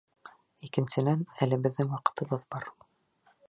[0.67, 2.67] Икенсенән, әле беҙҙең ваҡытыбыҙ бар.